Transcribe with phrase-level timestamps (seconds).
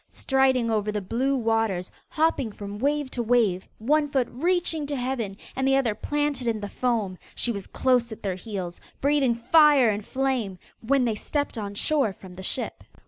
[0.09, 5.37] Striding over the blue waters, hopping from wave to wave, one foot reaching to heaven,
[5.55, 9.89] and the other planted in the foam, she was close at their heels, breathing fire
[9.91, 12.83] and flame, when they stepped on shore from the ship.